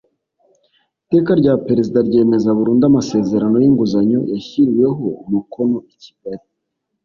[1.03, 6.45] iteka rya perezida ryemeza burundu amasezerano y inguzanyo yashyiriweho umukono i kigali